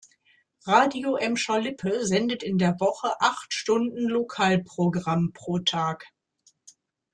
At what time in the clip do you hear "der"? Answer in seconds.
2.57-2.79